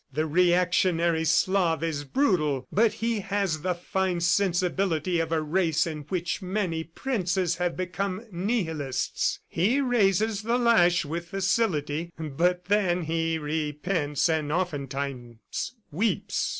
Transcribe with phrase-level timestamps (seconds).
[0.11, 5.99] The reactionary Slav is brutal, but he has the fine sensibility of a race in
[6.09, 9.41] which many princes have become Nihilists.
[9.47, 16.49] He raises the lash with facility, but then he repents and oftentimes weeps.